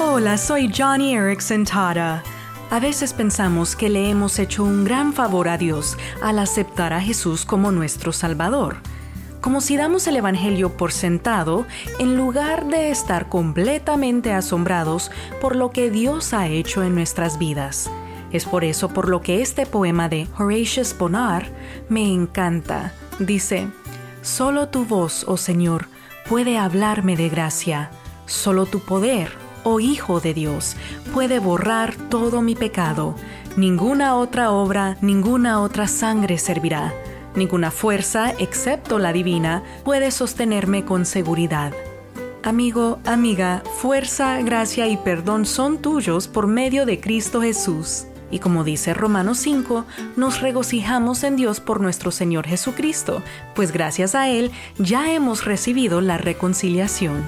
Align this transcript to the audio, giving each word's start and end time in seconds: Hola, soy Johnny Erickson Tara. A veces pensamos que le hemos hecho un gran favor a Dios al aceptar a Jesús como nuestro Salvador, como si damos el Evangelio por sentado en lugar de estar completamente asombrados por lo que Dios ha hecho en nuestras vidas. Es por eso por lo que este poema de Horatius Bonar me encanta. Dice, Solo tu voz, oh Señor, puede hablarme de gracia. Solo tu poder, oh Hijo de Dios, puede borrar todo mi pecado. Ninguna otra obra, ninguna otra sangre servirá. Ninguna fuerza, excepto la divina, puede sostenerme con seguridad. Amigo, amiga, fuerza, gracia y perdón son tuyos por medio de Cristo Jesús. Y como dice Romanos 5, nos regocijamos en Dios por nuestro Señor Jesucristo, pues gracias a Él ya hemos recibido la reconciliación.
Hola, 0.00 0.38
soy 0.38 0.72
Johnny 0.72 1.16
Erickson 1.16 1.64
Tara. 1.64 2.22
A 2.70 2.78
veces 2.78 3.12
pensamos 3.12 3.74
que 3.74 3.88
le 3.88 4.08
hemos 4.08 4.38
hecho 4.38 4.62
un 4.62 4.84
gran 4.84 5.12
favor 5.12 5.48
a 5.48 5.58
Dios 5.58 5.98
al 6.22 6.38
aceptar 6.38 6.92
a 6.92 7.00
Jesús 7.00 7.44
como 7.44 7.72
nuestro 7.72 8.12
Salvador, 8.12 8.76
como 9.40 9.60
si 9.60 9.76
damos 9.76 10.06
el 10.06 10.14
Evangelio 10.14 10.76
por 10.76 10.92
sentado 10.92 11.66
en 11.98 12.16
lugar 12.16 12.66
de 12.68 12.90
estar 12.90 13.28
completamente 13.28 14.32
asombrados 14.32 15.10
por 15.40 15.56
lo 15.56 15.72
que 15.72 15.90
Dios 15.90 16.32
ha 16.32 16.46
hecho 16.46 16.84
en 16.84 16.94
nuestras 16.94 17.36
vidas. 17.36 17.90
Es 18.30 18.44
por 18.44 18.62
eso 18.62 18.90
por 18.90 19.08
lo 19.08 19.20
que 19.20 19.42
este 19.42 19.66
poema 19.66 20.08
de 20.08 20.28
Horatius 20.38 20.96
Bonar 20.96 21.46
me 21.88 22.04
encanta. 22.12 22.92
Dice, 23.18 23.66
Solo 24.22 24.68
tu 24.68 24.84
voz, 24.84 25.24
oh 25.26 25.36
Señor, 25.36 25.88
puede 26.28 26.56
hablarme 26.56 27.16
de 27.16 27.28
gracia. 27.28 27.90
Solo 28.26 28.66
tu 28.66 28.78
poder, 28.78 29.47
oh 29.64 29.80
Hijo 29.80 30.20
de 30.20 30.34
Dios, 30.34 30.76
puede 31.12 31.38
borrar 31.38 31.94
todo 32.08 32.42
mi 32.42 32.54
pecado. 32.54 33.14
Ninguna 33.56 34.14
otra 34.14 34.52
obra, 34.52 34.96
ninguna 35.00 35.60
otra 35.60 35.88
sangre 35.88 36.38
servirá. 36.38 36.94
Ninguna 37.34 37.70
fuerza, 37.70 38.32
excepto 38.38 38.98
la 38.98 39.12
divina, 39.12 39.62
puede 39.84 40.10
sostenerme 40.10 40.84
con 40.84 41.04
seguridad. 41.04 41.72
Amigo, 42.42 42.98
amiga, 43.04 43.62
fuerza, 43.78 44.40
gracia 44.42 44.86
y 44.86 44.96
perdón 44.96 45.44
son 45.44 45.78
tuyos 45.78 46.28
por 46.28 46.46
medio 46.46 46.86
de 46.86 47.00
Cristo 47.00 47.42
Jesús. 47.42 48.06
Y 48.30 48.38
como 48.38 48.64
dice 48.64 48.94
Romanos 48.94 49.38
5, 49.38 49.84
nos 50.16 50.40
regocijamos 50.40 51.24
en 51.24 51.36
Dios 51.36 51.60
por 51.60 51.80
nuestro 51.80 52.10
Señor 52.10 52.46
Jesucristo, 52.46 53.22
pues 53.54 53.72
gracias 53.72 54.14
a 54.14 54.28
Él 54.28 54.50
ya 54.78 55.12
hemos 55.12 55.44
recibido 55.44 56.00
la 56.00 56.18
reconciliación. 56.18 57.24